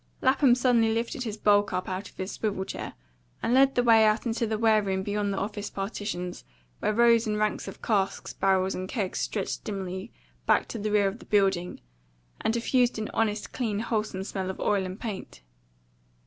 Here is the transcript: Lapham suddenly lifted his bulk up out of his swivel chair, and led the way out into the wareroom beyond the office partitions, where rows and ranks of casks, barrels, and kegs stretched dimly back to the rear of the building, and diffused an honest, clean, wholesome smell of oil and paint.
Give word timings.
Lapham 0.19 0.55
suddenly 0.55 0.91
lifted 0.91 1.25
his 1.25 1.37
bulk 1.37 1.71
up 1.73 1.87
out 1.87 2.09
of 2.09 2.17
his 2.17 2.31
swivel 2.31 2.65
chair, 2.65 2.93
and 3.43 3.53
led 3.53 3.75
the 3.75 3.83
way 3.83 4.03
out 4.03 4.25
into 4.25 4.47
the 4.47 4.57
wareroom 4.57 5.03
beyond 5.03 5.31
the 5.31 5.37
office 5.37 5.69
partitions, 5.69 6.43
where 6.79 6.91
rows 6.91 7.27
and 7.27 7.37
ranks 7.37 7.67
of 7.67 7.83
casks, 7.83 8.33
barrels, 8.33 8.73
and 8.73 8.89
kegs 8.89 9.19
stretched 9.19 9.63
dimly 9.63 10.11
back 10.47 10.67
to 10.67 10.79
the 10.79 10.89
rear 10.89 11.07
of 11.07 11.19
the 11.19 11.25
building, 11.25 11.81
and 12.43 12.51
diffused 12.55 12.97
an 12.97 13.11
honest, 13.13 13.53
clean, 13.53 13.77
wholesome 13.77 14.23
smell 14.23 14.49
of 14.49 14.59
oil 14.59 14.87
and 14.87 14.99
paint. 14.99 15.43